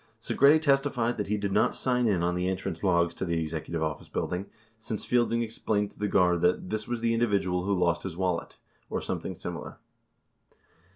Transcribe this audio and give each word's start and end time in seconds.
59 0.19 0.57
Segretti 0.57 0.61
testified 0.63 1.17
that 1.17 1.27
he 1.27 1.37
did 1.37 1.51
not 1.51 1.75
sign 1.75 2.07
in 2.07 2.23
on 2.23 2.33
the 2.33 2.49
entrance 2.49 2.83
logs 2.83 3.13
to 3.13 3.23
the 3.23 3.39
Executive 3.39 3.83
Office 3.83 4.09
Building, 4.09 4.47
since 4.75 5.05
Fielding 5.05 5.43
explained 5.43 5.91
to 5.91 5.99
the 5.99 6.07
guard 6.07 6.41
that 6.41 6.71
"this 6.71 6.87
was 6.87 7.01
the 7.01 7.13
individual 7.13 7.65
who 7.65 7.77
lost 7.79 8.01
his 8.01 8.17
wallet," 8.17 8.57
or 8.89 8.99
something 8.99 9.35
similar. 9.35 9.77